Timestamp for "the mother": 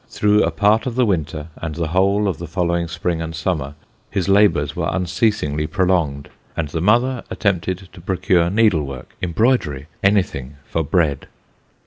6.69-7.23